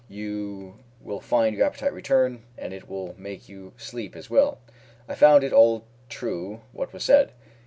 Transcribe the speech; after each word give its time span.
You 0.09 0.79
will 0.99 1.19
find 1.21 1.55
your 1.55 1.67
appetite 1.67 1.93
return, 1.93 2.41
and 2.57 2.73
it 2.73 2.89
will 2.89 3.13
make 3.19 3.47
you 3.47 3.73
sleep 3.77 4.15
as 4.15 4.31
well." 4.31 4.57
I 5.07 5.13
found 5.13 5.43
it 5.43 5.53
all 5.53 5.85
true 6.09 6.61
what 6.73 6.91
was 6.91 7.03
said. 7.03 7.33